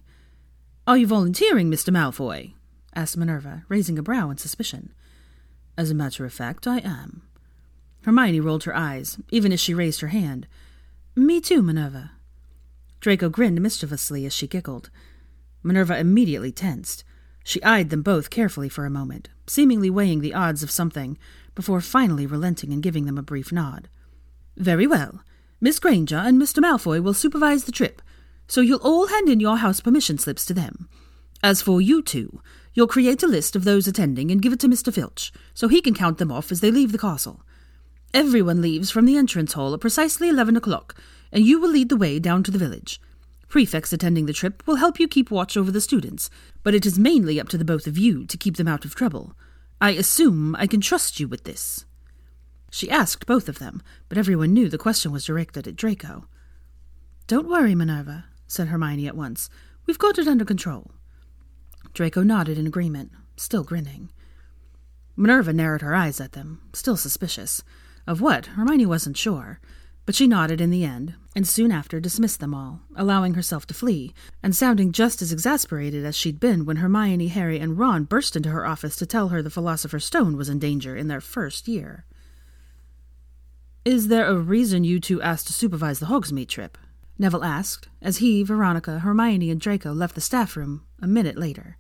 Are 0.86 0.98
you 0.98 1.06
volunteering, 1.06 1.70
Mr. 1.70 1.90
Malfoy? 1.90 2.52
asked 2.94 3.16
Minerva, 3.16 3.64
raising 3.68 3.98
a 3.98 4.02
brow 4.02 4.28
in 4.30 4.36
suspicion. 4.36 4.92
As 5.76 5.90
a 5.90 5.94
matter 5.94 6.24
of 6.26 6.32
fact, 6.32 6.66
I 6.66 6.78
am. 6.78 7.22
Hermione 8.04 8.40
rolled 8.40 8.64
her 8.64 8.76
eyes, 8.76 9.18
even 9.30 9.52
as 9.52 9.60
she 9.60 9.72
raised 9.72 10.00
her 10.00 10.08
hand. 10.08 10.46
Me 11.16 11.40
too, 11.40 11.62
Minerva. 11.62 12.12
Draco 13.02 13.28
grinned 13.28 13.60
mischievously 13.60 14.24
as 14.24 14.32
she 14.32 14.46
giggled. 14.46 14.88
Minerva 15.64 15.98
immediately 15.98 16.52
tensed. 16.52 17.02
She 17.42 17.62
eyed 17.64 17.90
them 17.90 18.00
both 18.00 18.30
carefully 18.30 18.68
for 18.68 18.86
a 18.86 18.90
moment, 18.90 19.28
seemingly 19.48 19.90
weighing 19.90 20.20
the 20.20 20.32
odds 20.32 20.62
of 20.62 20.70
something, 20.70 21.18
before 21.56 21.80
finally 21.80 22.26
relenting 22.26 22.72
and 22.72 22.80
giving 22.80 23.04
them 23.04 23.18
a 23.18 23.22
brief 23.22 23.50
nod. 23.50 23.88
Very 24.56 24.86
well. 24.86 25.24
Miss 25.60 25.80
Granger 25.80 26.16
and 26.16 26.40
Mr. 26.40 26.60
Malfoy 26.60 27.02
will 27.02 27.12
supervise 27.12 27.64
the 27.64 27.72
trip, 27.72 28.00
so 28.46 28.60
you'll 28.60 28.78
all 28.78 29.08
hand 29.08 29.28
in 29.28 29.40
your 29.40 29.56
house 29.56 29.80
permission 29.80 30.16
slips 30.16 30.44
to 30.46 30.54
them. 30.54 30.88
As 31.42 31.60
for 31.60 31.80
you 31.80 32.02
two, 32.02 32.40
you'll 32.72 32.86
create 32.86 33.24
a 33.24 33.26
list 33.26 33.56
of 33.56 33.64
those 33.64 33.88
attending 33.88 34.30
and 34.30 34.40
give 34.40 34.52
it 34.52 34.60
to 34.60 34.68
Mr. 34.68 34.94
Filch, 34.94 35.32
so 35.54 35.66
he 35.66 35.80
can 35.80 35.94
count 35.94 36.18
them 36.18 36.30
off 36.30 36.52
as 36.52 36.60
they 36.60 36.70
leave 36.70 36.92
the 36.92 36.98
castle. 36.98 37.42
Everyone 38.14 38.62
leaves 38.62 38.92
from 38.92 39.06
the 39.06 39.16
entrance 39.16 39.54
hall 39.54 39.74
at 39.74 39.80
precisely 39.80 40.28
eleven 40.28 40.56
o'clock, 40.56 40.94
and 41.32 41.44
you 41.44 41.60
will 41.60 41.70
lead 41.70 41.88
the 41.88 41.96
way 41.96 42.18
down 42.18 42.42
to 42.42 42.50
the 42.50 42.58
village. 42.58 43.00
Prefects 43.48 43.92
attending 43.92 44.26
the 44.26 44.32
trip 44.32 44.62
will 44.66 44.76
help 44.76 45.00
you 45.00 45.08
keep 45.08 45.30
watch 45.30 45.56
over 45.56 45.70
the 45.70 45.80
students, 45.80 46.30
but 46.62 46.74
it 46.74 46.86
is 46.86 46.98
mainly 46.98 47.40
up 47.40 47.48
to 47.50 47.58
the 47.58 47.64
both 47.64 47.86
of 47.86 47.98
you 47.98 48.24
to 48.26 48.36
keep 48.36 48.56
them 48.56 48.68
out 48.68 48.84
of 48.84 48.94
trouble. 48.94 49.34
I 49.80 49.90
assume 49.90 50.54
I 50.56 50.66
can 50.66 50.80
trust 50.80 51.20
you 51.20 51.28
with 51.28 51.44
this. 51.44 51.84
She 52.70 52.90
asked 52.90 53.26
both 53.26 53.48
of 53.48 53.58
them, 53.58 53.82
but 54.08 54.16
everyone 54.16 54.54
knew 54.54 54.68
the 54.68 54.78
question 54.78 55.12
was 55.12 55.26
directed 55.26 55.68
at 55.68 55.76
Draco. 55.76 56.26
Don't 57.26 57.48
worry, 57.48 57.74
Minerva, 57.74 58.24
said 58.46 58.68
Hermione 58.68 59.06
at 59.06 59.16
once. 59.16 59.50
We've 59.86 59.98
got 59.98 60.18
it 60.18 60.28
under 60.28 60.44
control. 60.44 60.92
Draco 61.92 62.22
nodded 62.22 62.56
in 62.58 62.66
agreement, 62.66 63.12
still 63.36 63.64
grinning. 63.64 64.10
Minerva 65.14 65.52
narrowed 65.52 65.82
her 65.82 65.94
eyes 65.94 66.20
at 66.20 66.32
them, 66.32 66.62
still 66.72 66.96
suspicious. 66.96 67.62
Of 68.06 68.20
what, 68.20 68.46
Hermione 68.46 68.86
wasn't 68.86 69.18
sure, 69.18 69.60
but 70.04 70.14
she 70.14 70.26
nodded 70.26 70.60
in 70.60 70.70
the 70.70 70.84
end, 70.84 71.14
and 71.34 71.46
soon 71.46 71.70
after 71.70 72.00
dismissed 72.00 72.40
them 72.40 72.54
all, 72.54 72.80
allowing 72.96 73.34
herself 73.34 73.66
to 73.66 73.74
flee, 73.74 74.12
and 74.42 74.54
sounding 74.54 74.92
just 74.92 75.22
as 75.22 75.32
exasperated 75.32 76.04
as 76.04 76.16
she'd 76.16 76.40
been 76.40 76.64
when 76.64 76.76
Hermione, 76.76 77.28
Harry, 77.28 77.58
and 77.58 77.78
Ron 77.78 78.04
burst 78.04 78.36
into 78.36 78.50
her 78.50 78.66
office 78.66 78.96
to 78.96 79.06
tell 79.06 79.28
her 79.28 79.42
the 79.42 79.50
Philosopher's 79.50 80.04
Stone 80.04 80.36
was 80.36 80.48
in 80.48 80.58
danger 80.58 80.96
in 80.96 81.08
their 81.08 81.20
first 81.20 81.68
year. 81.68 82.04
Is 83.84 84.08
there 84.08 84.26
a 84.26 84.38
reason 84.38 84.84
you 84.84 85.00
two 85.00 85.20
asked 85.22 85.46
to 85.48 85.52
supervise 85.52 85.98
the 85.98 86.06
Hogsmeade 86.06 86.48
trip? 86.48 86.78
Neville 87.18 87.44
asked, 87.44 87.88
as 88.00 88.18
he, 88.18 88.42
Veronica, 88.42 89.00
Hermione, 89.00 89.50
and 89.50 89.60
Draco 89.60 89.92
left 89.92 90.14
the 90.14 90.20
staff 90.20 90.56
room 90.56 90.84
a 91.00 91.06
minute 91.06 91.36
later. 91.36 91.76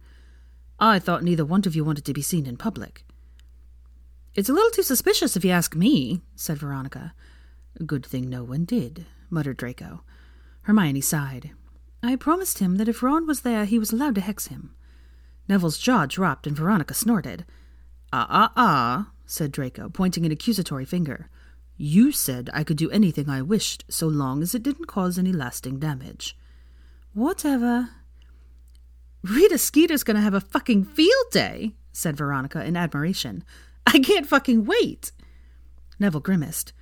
I 0.78 0.98
thought 0.98 1.22
neither 1.22 1.44
one 1.44 1.62
of 1.66 1.76
you 1.76 1.84
wanted 1.84 2.04
to 2.04 2.12
be 2.12 2.22
seen 2.22 2.46
in 2.46 2.56
public. 2.56 3.04
It's 4.34 4.48
a 4.48 4.52
little 4.52 4.70
too 4.70 4.82
suspicious 4.82 5.36
if 5.36 5.44
you 5.44 5.50
ask 5.50 5.76
me, 5.76 6.22
said 6.34 6.58
Veronica. 6.58 7.14
Good 7.86 8.04
thing 8.04 8.28
no 8.28 8.44
one 8.44 8.64
did, 8.64 9.06
muttered 9.30 9.56
Draco. 9.56 10.02
Hermione 10.62 11.00
sighed. 11.00 11.52
I 12.02 12.16
promised 12.16 12.58
him 12.58 12.76
that 12.76 12.88
if 12.88 13.02
Ron 13.02 13.26
was 13.26 13.40
there, 13.40 13.64
he 13.64 13.78
was 13.78 13.92
allowed 13.92 14.14
to 14.16 14.20
hex 14.20 14.48
him. 14.48 14.74
Neville's 15.48 15.78
jaw 15.78 16.06
dropped 16.06 16.46
and 16.46 16.56
Veronica 16.56 16.94
snorted. 16.94 17.44
Ah, 18.12 18.26
ah, 18.28 18.52
ah, 18.56 19.10
said 19.26 19.52
Draco, 19.52 19.88
pointing 19.88 20.26
an 20.26 20.32
accusatory 20.32 20.84
finger. 20.84 21.28
You 21.76 22.12
said 22.12 22.50
I 22.52 22.62
could 22.62 22.76
do 22.76 22.90
anything 22.90 23.28
I 23.28 23.42
wished 23.42 23.84
so 23.88 24.06
long 24.06 24.42
as 24.42 24.54
it 24.54 24.62
didn't 24.62 24.86
cause 24.86 25.18
any 25.18 25.32
lasting 25.32 25.78
damage. 25.78 26.36
Whatever. 27.14 27.90
Rita 29.22 29.58
Skeeter's 29.58 30.04
gonna 30.04 30.20
have 30.20 30.34
a 30.34 30.40
fucking 30.40 30.84
field 30.84 31.26
day, 31.30 31.74
said 31.92 32.16
Veronica 32.16 32.64
in 32.64 32.76
admiration. 32.76 33.44
I 33.86 33.98
can't 33.98 34.26
fucking 34.26 34.64
wait. 34.64 35.12
Neville 35.98 36.20
grimaced. 36.20 36.72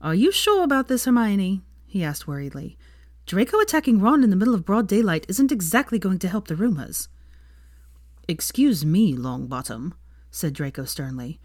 Are 0.00 0.14
you 0.14 0.32
sure 0.32 0.64
about 0.64 0.88
this, 0.88 1.04
Hermione? 1.04 1.62
he 1.86 2.02
asked 2.02 2.26
worriedly. 2.26 2.78
Draco 3.26 3.60
attacking 3.60 4.00
Ron 4.00 4.24
in 4.24 4.30
the 4.30 4.36
middle 4.36 4.54
of 4.54 4.64
broad 4.64 4.88
daylight 4.88 5.26
isn't 5.28 5.52
exactly 5.52 5.98
going 5.98 6.18
to 6.20 6.28
help 6.28 6.48
the 6.48 6.56
rumors. 6.56 7.08
Excuse 8.26 8.84
me, 8.84 9.14
Longbottom, 9.14 9.92
said 10.30 10.54
Draco 10.54 10.84
sternly, 10.84 11.38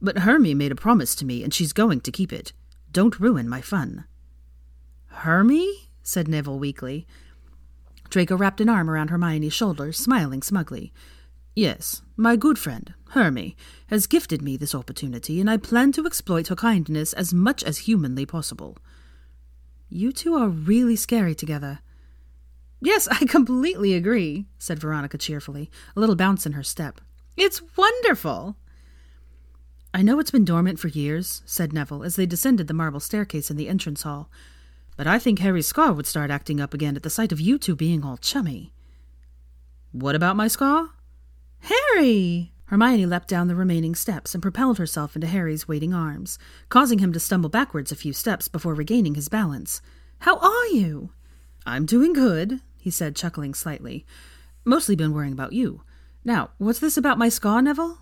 but 0.00 0.18
Hermy 0.18 0.54
made 0.54 0.72
a 0.72 0.76
promise 0.76 1.14
to 1.16 1.24
me, 1.24 1.42
and 1.42 1.54
she's 1.54 1.72
going 1.72 2.00
to 2.02 2.12
keep 2.12 2.32
it. 2.32 2.52
Don't 2.90 3.18
ruin 3.18 3.48
my 3.48 3.60
fun. 3.60 4.04
Hermy? 5.06 5.88
said 6.02 6.28
Neville 6.28 6.58
weakly. 6.58 7.06
Draco 8.10 8.36
wrapped 8.36 8.60
an 8.60 8.68
arm 8.68 8.90
around 8.90 9.08
Hermione's 9.08 9.54
shoulders, 9.54 9.96
smiling 9.96 10.42
smugly. 10.42 10.92
Yes, 11.54 12.00
my 12.16 12.36
good 12.36 12.58
friend, 12.58 12.94
Hermy, 13.10 13.56
has 13.88 14.06
gifted 14.06 14.40
me 14.40 14.56
this 14.56 14.74
opportunity, 14.74 15.38
and 15.38 15.50
I 15.50 15.58
plan 15.58 15.92
to 15.92 16.06
exploit 16.06 16.48
her 16.48 16.56
kindness 16.56 17.12
as 17.12 17.34
much 17.34 17.62
as 17.62 17.78
humanly 17.78 18.24
possible. 18.24 18.78
You 19.90 20.12
two 20.12 20.34
are 20.34 20.48
really 20.48 20.96
scary 20.96 21.34
together. 21.34 21.80
Yes, 22.80 23.06
I 23.06 23.26
completely 23.26 23.92
agree, 23.92 24.46
said 24.58 24.78
Veronica 24.78 25.18
cheerfully, 25.18 25.70
a 25.94 26.00
little 26.00 26.16
bounce 26.16 26.46
in 26.46 26.52
her 26.52 26.62
step. 26.62 27.02
It's 27.36 27.60
wonderful. 27.76 28.56
I 29.92 30.00
know 30.00 30.18
it's 30.18 30.30
been 30.30 30.46
dormant 30.46 30.78
for 30.78 30.88
years, 30.88 31.42
said 31.44 31.74
Neville 31.74 32.02
as 32.02 32.16
they 32.16 32.24
descended 32.24 32.66
the 32.66 32.74
marble 32.74 33.00
staircase 33.00 33.50
in 33.50 33.58
the 33.58 33.68
entrance 33.68 34.04
hall, 34.04 34.30
but 34.96 35.06
I 35.06 35.18
think 35.18 35.38
Harry's 35.40 35.66
scar 35.66 35.92
would 35.92 36.06
start 36.06 36.30
acting 36.30 36.60
up 36.60 36.72
again 36.72 36.96
at 36.96 37.02
the 37.02 37.10
sight 37.10 37.30
of 37.30 37.40
you 37.40 37.58
two 37.58 37.76
being 37.76 38.02
all 38.02 38.16
chummy. 38.16 38.72
What 39.90 40.14
about 40.14 40.36
my 40.36 40.48
scar? 40.48 40.88
Harry! 41.62 42.52
Hermione 42.66 43.06
leapt 43.06 43.28
down 43.28 43.48
the 43.48 43.54
remaining 43.54 43.94
steps 43.94 44.34
and 44.34 44.42
propelled 44.42 44.78
herself 44.78 45.14
into 45.14 45.26
Harry's 45.26 45.68
waiting 45.68 45.92
arms, 45.92 46.38
causing 46.68 46.98
him 46.98 47.12
to 47.12 47.20
stumble 47.20 47.50
backwards 47.50 47.92
a 47.92 47.96
few 47.96 48.12
steps 48.12 48.48
before 48.48 48.74
regaining 48.74 49.14
his 49.14 49.28
balance. 49.28 49.82
How 50.20 50.38
are 50.38 50.66
you? 50.68 51.10
I'm 51.66 51.86
doing 51.86 52.12
good, 52.12 52.60
he 52.78 52.90
said, 52.90 53.14
chuckling 53.14 53.54
slightly. 53.54 54.04
Mostly 54.64 54.96
been 54.96 55.12
worrying 55.12 55.32
about 55.32 55.52
you. 55.52 55.82
Now, 56.24 56.50
what's 56.58 56.78
this 56.78 56.96
about 56.96 57.18
my 57.18 57.28
scar, 57.28 57.62
Neville? 57.62 57.98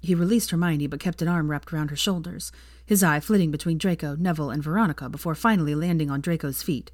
He 0.00 0.14
released 0.14 0.50
Hermione, 0.50 0.86
but 0.86 1.00
kept 1.00 1.20
an 1.20 1.28
arm 1.28 1.50
wrapped 1.50 1.72
round 1.72 1.90
her 1.90 1.96
shoulders, 1.96 2.52
his 2.86 3.02
eye 3.02 3.20
flitting 3.20 3.50
between 3.50 3.76
Draco, 3.76 4.16
Neville, 4.16 4.50
and 4.50 4.62
Veronica 4.62 5.08
before 5.10 5.34
finally 5.34 5.74
landing 5.74 6.10
on 6.10 6.20
Draco's 6.20 6.62
feet. 6.62 6.90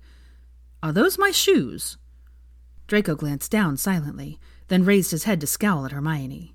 Are 0.83 0.93
those 0.93 1.19
my 1.19 1.31
shoes? 1.31 1.99
Draco 2.87 3.14
glanced 3.14 3.50
down 3.50 3.76
silently, 3.76 4.40
then 4.68 4.85
raised 4.85 5.11
his 5.11 5.25
head 5.25 5.40
to 5.40 5.46
scowl 5.46 5.85
at 5.87 5.92
Hermione. 5.92 6.54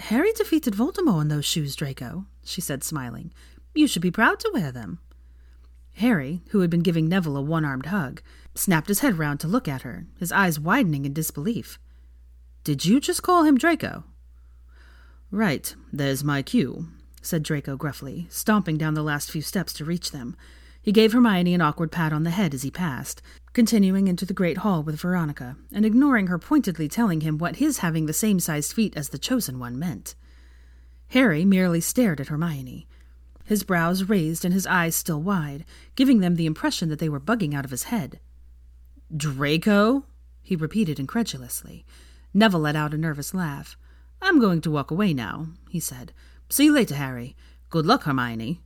Harry 0.00 0.32
defeated 0.32 0.74
Voldemort 0.74 1.22
in 1.22 1.28
those 1.28 1.44
shoes, 1.44 1.74
Draco, 1.74 2.26
she 2.44 2.60
said, 2.60 2.84
smiling. 2.84 3.32
You 3.74 3.86
should 3.86 4.02
be 4.02 4.10
proud 4.10 4.40
to 4.40 4.50
wear 4.52 4.70
them. 4.70 5.00
Harry, 5.94 6.42
who 6.50 6.60
had 6.60 6.70
been 6.70 6.82
giving 6.82 7.08
Neville 7.08 7.36
a 7.36 7.42
one 7.42 7.64
armed 7.64 7.86
hug, 7.86 8.22
snapped 8.54 8.88
his 8.88 9.00
head 9.00 9.18
round 9.18 9.40
to 9.40 9.48
look 9.48 9.66
at 9.66 9.82
her, 9.82 10.06
his 10.18 10.30
eyes 10.30 10.60
widening 10.60 11.04
in 11.04 11.12
disbelief. 11.12 11.78
Did 12.62 12.84
you 12.84 13.00
just 13.00 13.22
call 13.22 13.44
him 13.44 13.58
Draco? 13.58 14.04
Right, 15.30 15.74
there's 15.92 16.22
my 16.24 16.42
cue, 16.42 16.88
said 17.20 17.42
Draco 17.42 17.76
gruffly, 17.76 18.26
stomping 18.30 18.78
down 18.78 18.94
the 18.94 19.02
last 19.02 19.30
few 19.30 19.42
steps 19.42 19.72
to 19.74 19.84
reach 19.84 20.12
them. 20.12 20.36
He 20.88 20.92
gave 20.92 21.12
Hermione 21.12 21.52
an 21.52 21.60
awkward 21.60 21.92
pat 21.92 22.14
on 22.14 22.22
the 22.22 22.30
head 22.30 22.54
as 22.54 22.62
he 22.62 22.70
passed, 22.70 23.20
continuing 23.52 24.08
into 24.08 24.24
the 24.24 24.32
great 24.32 24.56
hall 24.56 24.82
with 24.82 24.98
Veronica, 24.98 25.54
and 25.70 25.84
ignoring 25.84 26.28
her 26.28 26.38
pointedly 26.38 26.88
telling 26.88 27.20
him 27.20 27.36
what 27.36 27.56
his 27.56 27.80
having 27.80 28.06
the 28.06 28.14
same 28.14 28.40
sized 28.40 28.72
feet 28.72 28.96
as 28.96 29.10
the 29.10 29.18
chosen 29.18 29.58
one 29.58 29.78
meant. 29.78 30.14
Harry 31.08 31.44
merely 31.44 31.82
stared 31.82 32.22
at 32.22 32.28
Hermione, 32.28 32.88
his 33.44 33.64
brows 33.64 34.04
raised 34.04 34.46
and 34.46 34.54
his 34.54 34.66
eyes 34.66 34.94
still 34.94 35.20
wide, 35.20 35.66
giving 35.94 36.20
them 36.20 36.36
the 36.36 36.46
impression 36.46 36.88
that 36.88 37.00
they 37.00 37.10
were 37.10 37.20
bugging 37.20 37.52
out 37.52 37.66
of 37.66 37.70
his 37.70 37.82
head. 37.92 38.18
Draco? 39.14 40.06
he 40.40 40.56
repeated 40.56 40.98
incredulously. 40.98 41.84
Neville 42.32 42.60
let 42.60 42.76
out 42.76 42.94
a 42.94 42.96
nervous 42.96 43.34
laugh. 43.34 43.76
I'm 44.22 44.40
going 44.40 44.62
to 44.62 44.70
walk 44.70 44.90
away 44.90 45.12
now, 45.12 45.48
he 45.68 45.80
said. 45.80 46.14
See 46.48 46.64
you 46.64 46.72
later, 46.72 46.94
Harry. 46.94 47.36
Good 47.68 47.84
luck, 47.84 48.04
Hermione. 48.04 48.62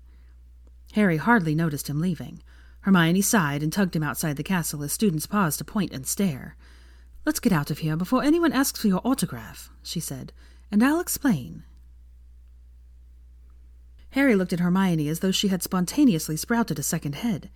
Harry 0.92 1.16
hardly 1.16 1.54
noticed 1.54 1.88
him 1.88 2.00
leaving. 2.00 2.42
Hermione 2.80 3.22
sighed 3.22 3.62
and 3.62 3.72
tugged 3.72 3.96
him 3.96 4.02
outside 4.02 4.36
the 4.36 4.42
castle 4.42 4.82
as 4.82 4.92
students 4.92 5.26
paused 5.26 5.58
to 5.58 5.64
point 5.64 5.92
and 5.92 6.06
stare. 6.06 6.56
Let's 7.24 7.40
get 7.40 7.52
out 7.52 7.70
of 7.70 7.78
here 7.78 7.96
before 7.96 8.22
anyone 8.22 8.52
asks 8.52 8.80
for 8.80 8.88
your 8.88 9.00
autograph, 9.04 9.70
she 9.82 10.00
said, 10.00 10.32
and 10.70 10.82
I'll 10.82 11.00
explain. 11.00 11.64
Harry 14.10 14.34
looked 14.34 14.52
at 14.52 14.60
Hermione 14.60 15.08
as 15.08 15.20
though 15.20 15.30
she 15.30 15.48
had 15.48 15.62
spontaneously 15.62 16.36
sprouted 16.36 16.78
a 16.78 16.82
second 16.82 17.14
head. 17.14 17.48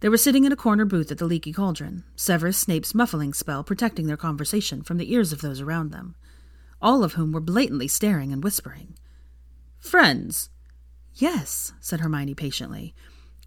They 0.00 0.10
were 0.10 0.18
sitting 0.18 0.44
in 0.44 0.52
a 0.52 0.56
corner 0.56 0.84
booth 0.84 1.10
at 1.10 1.16
the 1.16 1.24
Leaky 1.24 1.52
Cauldron, 1.52 2.04
Severus 2.16 2.58
Snape's 2.58 2.94
muffling 2.94 3.32
spell 3.32 3.64
protecting 3.64 4.06
their 4.06 4.16
conversation 4.18 4.82
from 4.82 4.98
the 4.98 5.10
ears 5.12 5.32
of 5.32 5.40
those 5.40 5.60
around 5.60 5.92
them, 5.92 6.14
all 6.82 7.02
of 7.02 7.14
whom 7.14 7.32
were 7.32 7.40
blatantly 7.40 7.88
staring 7.88 8.32
and 8.32 8.44
whispering. 8.44 8.94
Friends? 9.78 10.50
Yes, 11.16 11.72
said 11.80 12.00
Hermione 12.00 12.34
patiently. 12.34 12.94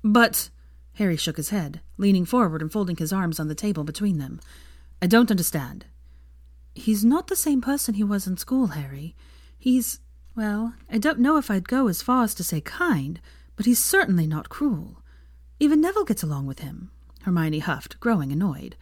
But. 0.04 0.50
Harry 0.94 1.16
shook 1.16 1.38
his 1.38 1.50
head, 1.50 1.80
leaning 1.98 2.26
forward 2.26 2.62
and 2.62 2.72
folding 2.72 2.98
his 2.98 3.14
arms 3.14 3.40
on 3.40 3.48
the 3.48 3.56
table 3.56 3.84
between 3.84 4.18
them. 4.18 4.42
I 5.02 5.08
don't 5.08 5.32
understand. 5.32 5.86
He's 6.76 7.06
not 7.06 7.28
the 7.28 7.36
same 7.36 7.62
person 7.62 7.94
he 7.94 8.04
was 8.04 8.28
in 8.28 8.38
school, 8.38 8.68
Harry. 8.68 9.16
He's. 9.58 10.00
Well, 10.36 10.74
I 10.92 10.98
don't 10.98 11.20
know 11.20 11.38
if 11.38 11.50
I'd 11.52 11.68
go 11.68 11.88
as 11.88 12.02
far 12.02 12.24
as 12.24 12.34
to 12.36 12.44
say 12.44 12.60
kind, 12.60 13.20
but 13.56 13.66
he's 13.66 13.84
certainly 13.84 14.26
not 14.26 14.50
cruel. 14.50 15.02
Even 15.60 15.82
Neville 15.82 16.06
gets 16.06 16.24
along 16.24 16.48
with 16.48 16.60
him. 16.60 16.92
Hermione 17.24 17.60
huffed, 17.60 18.00
growing 18.00 18.32
annoyed. 18.32 18.76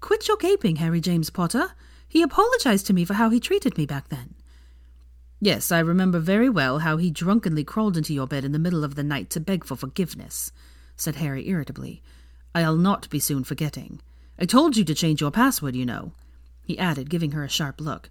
Quit 0.00 0.26
your 0.28 0.36
gaping, 0.36 0.76
Harry 0.76 1.00
James 1.00 1.30
Potter. 1.30 1.72
He 2.08 2.22
apologized 2.22 2.86
to 2.86 2.92
me 2.92 3.04
for 3.04 3.14
how 3.14 3.30
he 3.30 3.40
treated 3.40 3.76
me 3.76 3.86
back 3.86 4.08
then. 4.08 4.34
Yes, 5.44 5.72
I 5.72 5.80
remember 5.80 6.20
very 6.20 6.48
well 6.48 6.78
how 6.78 6.98
he 6.98 7.10
drunkenly 7.10 7.64
crawled 7.64 7.96
into 7.96 8.14
your 8.14 8.28
bed 8.28 8.44
in 8.44 8.52
the 8.52 8.60
middle 8.60 8.84
of 8.84 8.94
the 8.94 9.02
night 9.02 9.28
to 9.30 9.40
beg 9.40 9.64
for 9.64 9.74
forgiveness, 9.74 10.52
said 10.96 11.16
Harry 11.16 11.48
irritably. 11.48 12.00
I'll 12.54 12.76
not 12.76 13.10
be 13.10 13.18
soon 13.18 13.42
forgetting. 13.42 14.00
I 14.38 14.44
told 14.44 14.76
you 14.76 14.84
to 14.84 14.94
change 14.94 15.20
your 15.20 15.32
password, 15.32 15.74
you 15.74 15.84
know, 15.84 16.12
he 16.62 16.78
added, 16.78 17.10
giving 17.10 17.32
her 17.32 17.42
a 17.42 17.48
sharp 17.48 17.80
look. 17.80 18.08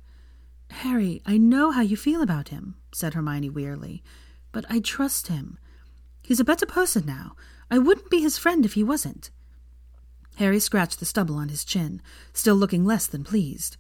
Harry, 0.72 1.22
I 1.26 1.38
know 1.38 1.72
how 1.72 1.80
you 1.80 1.96
feel 1.96 2.22
about 2.22 2.50
him, 2.50 2.76
said 2.92 3.14
Hermione 3.14 3.50
wearily, 3.50 4.04
but 4.52 4.66
I 4.70 4.82
trust 4.82 5.28
him. 5.28 5.58
He's 6.22 6.42
a 6.42 6.46
better 6.46 6.66
person 6.66 7.06
now. 7.06 7.38
I 7.70 7.78
wouldn't 7.78 8.10
be 8.10 8.20
his 8.20 8.38
friend 8.38 8.66
if 8.66 8.74
he 8.74 8.84
wasn't. 8.84 9.30
Harry 10.36 10.60
scratched 10.60 11.00
the 11.00 11.06
stubble 11.06 11.36
on 11.38 11.48
his 11.48 11.64
chin, 11.64 12.02
still 12.34 12.56
looking 12.56 12.84
less 12.84 13.08
than 13.08 13.24
pleased. 13.24 13.78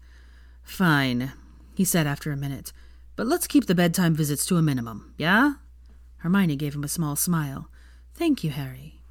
Fine, 0.63 1.33
he 1.75 1.83
said 1.83 2.07
after 2.07 2.31
a 2.31 2.37
minute, 2.37 2.71
but 3.15 3.27
let's 3.27 3.47
keep 3.47 3.65
the 3.65 3.75
bedtime 3.75 4.15
visits 4.15 4.45
to 4.45 4.57
a 4.57 4.61
minimum, 4.61 5.13
yeah? 5.17 5.53
Hermione 6.17 6.55
gave 6.55 6.75
him 6.75 6.83
a 6.83 6.87
small 6.87 7.15
smile. 7.15 7.69
Thank 8.13 8.43
you, 8.43 8.51
Harry. 8.51 9.01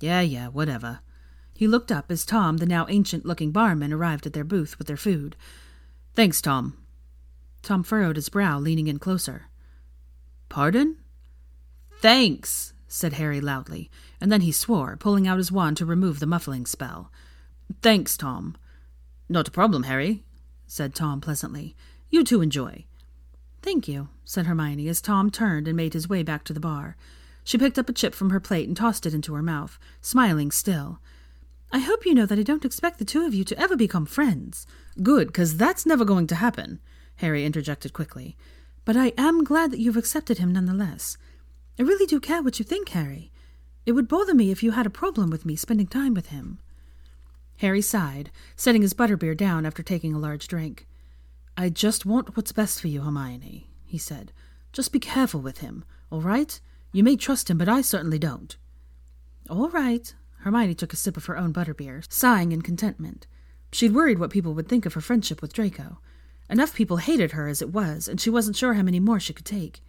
Yeah, 0.00 0.20
yeah, 0.20 0.48
whatever. 0.48 1.00
He 1.54 1.68
looked 1.68 1.92
up 1.92 2.10
as 2.10 2.24
Tom, 2.24 2.56
the 2.56 2.66
now 2.66 2.86
ancient 2.88 3.26
looking 3.26 3.52
barman, 3.52 3.92
arrived 3.92 4.26
at 4.26 4.32
their 4.32 4.44
booth 4.44 4.78
with 4.78 4.86
their 4.86 4.96
food. 4.96 5.36
Thanks, 6.14 6.40
Tom. 6.40 6.78
Tom 7.62 7.82
furrowed 7.82 8.16
his 8.16 8.30
brow, 8.30 8.58
leaning 8.58 8.88
in 8.88 8.98
closer. 8.98 9.50
Pardon? 10.48 10.96
Thanks, 12.00 12.72
said 12.88 13.12
Harry 13.14 13.40
loudly, 13.40 13.90
and 14.20 14.32
then 14.32 14.40
he 14.40 14.52
swore, 14.52 14.96
pulling 14.96 15.28
out 15.28 15.36
his 15.36 15.52
wand 15.52 15.76
to 15.76 15.84
remove 15.84 16.18
the 16.18 16.26
muffling 16.26 16.64
spell. 16.64 17.12
Thanks, 17.82 18.16
Tom. 18.16 18.56
Not 19.28 19.48
a 19.48 19.52
problem, 19.52 19.82
Harry, 19.82 20.24
said 20.66 20.94
Tom 20.94 21.20
pleasantly. 21.20 21.76
You 22.08 22.24
two 22.24 22.40
enjoy. 22.40 22.86
Thank 23.62 23.88
you, 23.88 24.08
said 24.24 24.46
Hermione 24.46 24.88
as 24.88 25.00
Tom 25.00 25.30
turned 25.30 25.68
and 25.68 25.76
made 25.76 25.92
his 25.92 26.08
way 26.08 26.22
back 26.22 26.44
to 26.44 26.52
the 26.52 26.60
bar. 26.60 26.96
She 27.44 27.58
picked 27.58 27.78
up 27.78 27.88
a 27.88 27.92
chip 27.92 28.14
from 28.14 28.30
her 28.30 28.40
plate 28.40 28.68
and 28.68 28.76
tossed 28.76 29.06
it 29.06 29.14
into 29.14 29.34
her 29.34 29.42
mouth, 29.42 29.78
smiling 30.00 30.50
still. 30.50 31.00
I 31.72 31.78
hope 31.78 32.04
you 32.04 32.14
know 32.14 32.26
that 32.26 32.38
I 32.38 32.42
don't 32.42 32.64
expect 32.64 32.98
the 32.98 33.04
two 33.04 33.24
of 33.24 33.34
you 33.34 33.44
to 33.44 33.58
ever 33.58 33.76
become 33.76 34.06
friends. 34.06 34.66
Good, 35.02 35.28
because 35.28 35.56
that's 35.56 35.86
never 35.86 36.04
going 36.04 36.26
to 36.28 36.34
happen, 36.34 36.80
Harry 37.16 37.44
interjected 37.44 37.92
quickly. 37.92 38.36
But 38.84 38.96
I 38.96 39.12
am 39.16 39.44
glad 39.44 39.70
that 39.70 39.78
you've 39.78 39.96
accepted 39.96 40.38
him 40.38 40.52
none 40.52 40.66
the 40.66 40.74
less. 40.74 41.16
I 41.78 41.82
really 41.82 42.06
do 42.06 42.18
care 42.18 42.42
what 42.42 42.58
you 42.58 42.64
think, 42.64 42.88
Harry. 42.90 43.30
It 43.86 43.92
would 43.92 44.08
bother 44.08 44.34
me 44.34 44.50
if 44.50 44.62
you 44.62 44.72
had 44.72 44.86
a 44.86 44.90
problem 44.90 45.30
with 45.30 45.46
me 45.46 45.54
spending 45.54 45.86
time 45.86 46.14
with 46.14 46.26
him. 46.26 46.58
Harry 47.58 47.82
sighed, 47.82 48.30
setting 48.56 48.82
his 48.82 48.94
butterbeer 48.94 49.36
down 49.36 49.66
after 49.66 49.82
taking 49.82 50.14
a 50.14 50.18
large 50.18 50.48
drink. 50.48 50.86
I 51.60 51.68
just 51.68 52.06
want 52.06 52.38
what's 52.38 52.52
best 52.52 52.80
for 52.80 52.88
you, 52.88 53.02
Hermione, 53.02 53.68
he 53.84 53.98
said. 53.98 54.32
Just 54.72 54.92
be 54.92 54.98
careful 54.98 55.42
with 55.42 55.58
him, 55.58 55.84
all 56.10 56.22
right? 56.22 56.58
You 56.90 57.04
may 57.04 57.16
trust 57.16 57.50
him, 57.50 57.58
but 57.58 57.68
I 57.68 57.82
certainly 57.82 58.18
don't. 58.18 58.56
All 59.50 59.68
right. 59.68 60.14
Hermione 60.38 60.74
took 60.74 60.94
a 60.94 60.96
sip 60.96 61.18
of 61.18 61.26
her 61.26 61.36
own 61.36 61.52
butterbeer, 61.52 62.10
sighing 62.10 62.52
in 62.52 62.62
contentment. 62.62 63.26
She'd 63.72 63.92
worried 63.92 64.18
what 64.18 64.30
people 64.30 64.54
would 64.54 64.70
think 64.70 64.86
of 64.86 64.94
her 64.94 65.02
friendship 65.02 65.42
with 65.42 65.52
Draco. 65.52 65.98
Enough 66.48 66.74
people 66.74 66.96
hated 66.96 67.32
her 67.32 67.46
as 67.46 67.60
it 67.60 67.74
was, 67.74 68.08
and 68.08 68.18
she 68.18 68.30
wasn't 68.30 68.56
sure 68.56 68.72
how 68.72 68.82
many 68.82 68.98
more 68.98 69.20
she 69.20 69.34
could 69.34 69.44
take. 69.44 69.82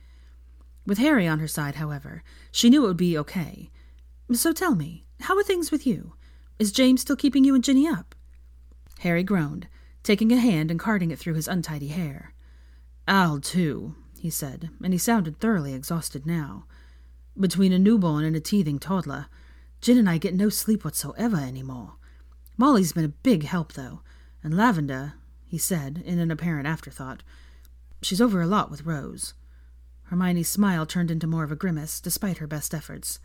With 0.85 0.97
Harry 0.97 1.25
on 1.25 1.39
her 1.39 1.47
side, 1.47 1.75
however, 1.75 2.21
she 2.51 2.69
knew 2.69 2.83
it 2.83 2.87
would 2.89 2.97
be 2.97 3.17
okay. 3.17 3.71
So 4.33 4.51
tell 4.51 4.75
me, 4.75 5.05
how 5.21 5.37
are 5.37 5.43
things 5.43 5.71
with 5.71 5.87
you? 5.87 6.15
Is 6.59 6.73
James 6.73 6.99
still 6.99 7.15
keeping 7.15 7.45
you 7.45 7.55
and 7.55 7.63
Ginny 7.63 7.87
up? 7.87 8.13
Harry 8.99 9.23
groaned, 9.23 9.69
taking 10.03 10.31
a 10.31 10.37
hand 10.37 10.71
and 10.71 10.79
carting 10.79 11.11
it 11.11 11.19
through 11.19 11.35
his 11.35 11.47
untidy 11.47 11.89
hair. 11.89 12.33
Al, 13.07 13.39
too, 13.39 13.95
he 14.19 14.29
said, 14.29 14.69
and 14.83 14.93
he 14.93 14.99
sounded 14.99 15.39
thoroughly 15.39 15.73
exhausted 15.73 16.25
now. 16.25 16.65
Between 17.39 17.73
a 17.73 17.79
newborn 17.79 18.25
and 18.25 18.35
a 18.35 18.39
teething 18.39 18.79
toddler, 18.79 19.27
Gin 19.81 19.97
and 19.97 20.09
I 20.09 20.17
get 20.19 20.35
no 20.35 20.49
sleep 20.49 20.85
whatsoever 20.85 21.37
any 21.37 21.63
more. 21.63 21.93
Molly's 22.55 22.93
been 22.93 23.05
a 23.05 23.09
big 23.09 23.43
help, 23.43 23.73
though, 23.73 24.01
and 24.43 24.55
Lavender, 24.55 25.13
he 25.43 25.57
said 25.57 26.03
in 26.05 26.19
an 26.19 26.29
apparent 26.29 26.67
afterthought. 26.67 27.23
She's 28.01 28.21
over 28.21 28.41
a 28.41 28.47
lot 28.47 28.69
with 28.69 28.85
Rose. 28.85 29.33
Hermione's 30.03 30.47
smile 30.47 30.85
turned 30.85 31.09
into 31.09 31.25
more 31.25 31.43
of 31.43 31.51
a 31.51 31.55
grimace, 31.55 31.99
despite 31.99 32.37
her 32.37 32.47
best 32.47 32.73
efforts. 32.73 33.19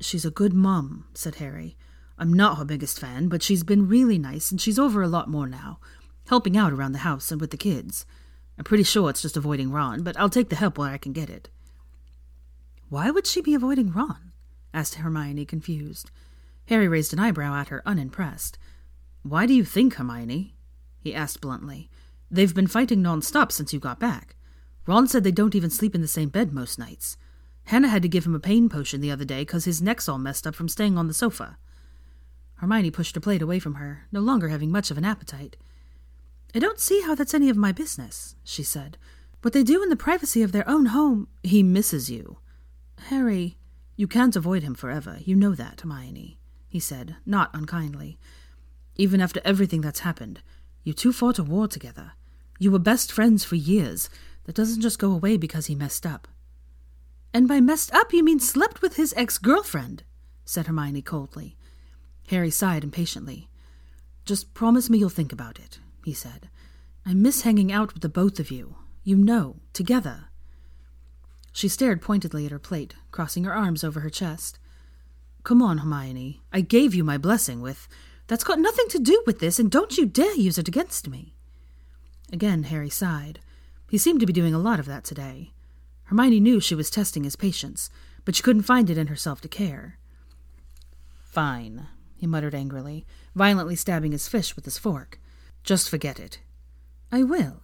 She's 0.00 0.24
a 0.24 0.30
good 0.30 0.52
mum, 0.52 1.06
said 1.14 1.36
Harry. 1.36 1.76
I'm 2.22 2.32
not 2.32 2.56
her 2.58 2.64
biggest 2.64 3.00
fan, 3.00 3.26
but 3.26 3.42
she's 3.42 3.64
been 3.64 3.88
really 3.88 4.16
nice, 4.16 4.52
and 4.52 4.60
she's 4.60 4.78
over 4.78 5.02
a 5.02 5.08
lot 5.08 5.28
more 5.28 5.48
now, 5.48 5.80
helping 6.28 6.56
out 6.56 6.72
around 6.72 6.92
the 6.92 6.98
house 6.98 7.32
and 7.32 7.40
with 7.40 7.50
the 7.50 7.56
kids. 7.56 8.06
I'm 8.56 8.62
pretty 8.62 8.84
sure 8.84 9.10
it's 9.10 9.22
just 9.22 9.36
avoiding 9.36 9.72
Ron, 9.72 10.04
but 10.04 10.16
I'll 10.16 10.30
take 10.30 10.48
the 10.48 10.54
help 10.54 10.78
where 10.78 10.92
I 10.92 10.98
can 10.98 11.12
get 11.12 11.28
it. 11.28 11.48
Why 12.88 13.10
would 13.10 13.26
she 13.26 13.40
be 13.40 13.56
avoiding 13.56 13.90
Ron? 13.90 14.30
asked 14.72 14.94
Hermione, 14.94 15.44
confused. 15.44 16.12
Harry 16.68 16.86
raised 16.86 17.12
an 17.12 17.18
eyebrow 17.18 17.56
at 17.56 17.70
her, 17.70 17.82
unimpressed. 17.84 18.56
Why 19.24 19.44
do 19.44 19.52
you 19.52 19.64
think, 19.64 19.94
Hermione? 19.94 20.54
he 21.00 21.12
asked 21.12 21.40
bluntly. 21.40 21.90
They've 22.30 22.54
been 22.54 22.68
fighting 22.68 23.02
non-stop 23.02 23.50
since 23.50 23.72
you 23.72 23.80
got 23.80 23.98
back. 23.98 24.36
Ron 24.86 25.08
said 25.08 25.24
they 25.24 25.32
don't 25.32 25.56
even 25.56 25.70
sleep 25.70 25.92
in 25.92 26.02
the 26.02 26.06
same 26.06 26.28
bed 26.28 26.52
most 26.52 26.78
nights. 26.78 27.16
Hannah 27.64 27.88
had 27.88 28.02
to 28.02 28.08
give 28.08 28.26
him 28.26 28.36
a 28.36 28.38
pain 28.38 28.68
potion 28.68 29.00
the 29.00 29.10
other 29.10 29.24
day 29.24 29.40
because 29.40 29.64
his 29.64 29.82
neck's 29.82 30.08
all 30.08 30.18
messed 30.18 30.46
up 30.46 30.54
from 30.54 30.68
staying 30.68 30.96
on 30.96 31.08
the 31.08 31.14
sofa. 31.14 31.58
Hermione 32.62 32.92
pushed 32.92 33.16
her 33.16 33.20
plate 33.20 33.42
away 33.42 33.58
from 33.58 33.74
her, 33.74 34.06
no 34.12 34.20
longer 34.20 34.46
having 34.46 34.70
much 34.70 34.92
of 34.92 34.96
an 34.96 35.04
appetite. 35.04 35.56
I 36.54 36.60
don't 36.60 36.78
see 36.78 37.00
how 37.00 37.16
that's 37.16 37.34
any 37.34 37.50
of 37.50 37.56
my 37.56 37.72
business, 37.72 38.36
she 38.44 38.62
said. 38.62 38.98
What 39.40 39.52
they 39.52 39.64
do 39.64 39.82
in 39.82 39.88
the 39.88 39.96
privacy 39.96 40.44
of 40.44 40.52
their 40.52 40.68
own 40.70 40.86
home. 40.86 41.26
He 41.42 41.64
misses 41.64 42.08
you. 42.08 42.38
Harry, 43.08 43.58
you 43.96 44.06
can't 44.06 44.36
avoid 44.36 44.62
him 44.62 44.76
forever. 44.76 45.16
You 45.24 45.34
know 45.34 45.56
that, 45.56 45.80
Hermione, 45.80 46.38
he 46.68 46.78
said, 46.78 47.16
not 47.26 47.50
unkindly. 47.52 48.16
Even 48.94 49.20
after 49.20 49.40
everything 49.44 49.80
that's 49.80 50.00
happened, 50.00 50.40
you 50.84 50.92
two 50.92 51.12
fought 51.12 51.40
a 51.40 51.42
war 51.42 51.66
together. 51.66 52.12
You 52.60 52.70
were 52.70 52.78
best 52.78 53.10
friends 53.10 53.42
for 53.44 53.56
years. 53.56 54.08
That 54.44 54.54
doesn't 54.54 54.82
just 54.82 55.00
go 55.00 55.10
away 55.10 55.36
because 55.36 55.66
he 55.66 55.74
messed 55.74 56.06
up. 56.06 56.28
And 57.34 57.48
by 57.48 57.60
messed 57.60 57.92
up, 57.92 58.12
you 58.12 58.22
mean 58.22 58.38
slept 58.38 58.82
with 58.82 58.94
his 58.94 59.12
ex 59.16 59.38
girlfriend, 59.38 60.04
said 60.44 60.68
Hermione 60.68 61.02
coldly. 61.02 61.56
Harry 62.28 62.50
sighed 62.50 62.84
impatiently. 62.84 63.48
Just 64.24 64.54
promise 64.54 64.88
me 64.88 64.98
you'll 64.98 65.08
think 65.08 65.32
about 65.32 65.58
it, 65.58 65.78
he 66.04 66.14
said. 66.14 66.48
I 67.04 67.14
miss 67.14 67.42
hanging 67.42 67.72
out 67.72 67.92
with 67.92 68.02
the 68.02 68.08
both 68.08 68.38
of 68.38 68.50
you. 68.50 68.76
You 69.04 69.16
know, 69.16 69.56
together. 69.72 70.26
She 71.52 71.68
stared 71.68 72.00
pointedly 72.00 72.46
at 72.46 72.52
her 72.52 72.58
plate, 72.58 72.94
crossing 73.10 73.44
her 73.44 73.54
arms 73.54 73.82
over 73.82 74.00
her 74.00 74.10
chest. 74.10 74.58
Come 75.44 75.60
on, 75.60 75.78
Hermione. 75.78 76.40
I 76.52 76.60
gave 76.60 76.94
you 76.94 77.02
my 77.02 77.18
blessing 77.18 77.60
with. 77.60 77.88
That's 78.28 78.44
got 78.44 78.60
nothing 78.60 78.86
to 78.90 78.98
do 79.00 79.22
with 79.26 79.40
this, 79.40 79.58
and 79.58 79.70
don't 79.70 79.98
you 79.98 80.06
dare 80.06 80.34
use 80.34 80.56
it 80.56 80.68
against 80.68 81.08
me. 81.08 81.34
Again, 82.32 82.62
Harry 82.64 82.88
sighed. 82.88 83.40
He 83.90 83.98
seemed 83.98 84.20
to 84.20 84.26
be 84.26 84.32
doing 84.32 84.54
a 84.54 84.58
lot 84.58 84.78
of 84.78 84.86
that 84.86 85.04
today. 85.04 85.52
Hermione 86.04 86.40
knew 86.40 86.60
she 86.60 86.74
was 86.74 86.88
testing 86.88 87.24
his 87.24 87.36
patience, 87.36 87.90
but 88.24 88.36
she 88.36 88.42
couldn't 88.42 88.62
find 88.62 88.88
it 88.88 88.96
in 88.96 89.08
herself 89.08 89.40
to 89.40 89.48
care. 89.48 89.98
Fine, 91.24 91.88
he 92.22 92.26
muttered 92.28 92.54
angrily, 92.54 93.04
violently 93.34 93.74
stabbing 93.74 94.12
his 94.12 94.28
fish 94.28 94.54
with 94.54 94.64
his 94.64 94.78
fork. 94.78 95.18
Just 95.64 95.90
forget 95.90 96.20
it. 96.20 96.38
I 97.10 97.24
will. 97.24 97.62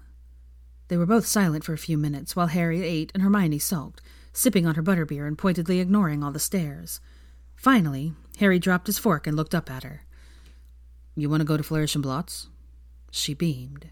They 0.89 0.97
were 0.97 1.07
both 1.07 1.27
silent 1.27 1.63
for 1.63 1.75
a 1.75 1.79
few 1.79 1.97
minutes 1.97 2.35
while 2.35 2.49
Harry 2.49 2.83
ate 2.83 3.13
and 3.15 3.23
Hermione 3.23 3.61
sulked, 3.61 4.03
sipping 4.33 4.67
on 4.67 4.75
her 4.75 4.83
butterbeer 4.83 5.29
and 5.29 5.39
pointedly 5.39 5.79
ignoring 5.79 6.25
all 6.25 6.33
the 6.33 6.41
stares. 6.41 6.99
Finally, 7.55 8.15
Harry 8.41 8.59
dropped 8.59 8.89
his 8.89 8.99
fork 8.99 9.29
and 9.29 9.37
looked 9.37 9.55
up 9.55 9.71
at 9.71 9.85
her. 9.85 10.03
You 11.15 11.31
want 11.31 11.41
to 11.43 11.45
go 11.45 11.57
to 11.57 11.63
Flourish 11.63 11.95
and 11.95 12.03
Blotts? 12.03 12.49
She 13.13 13.35
beamed. 13.35 13.91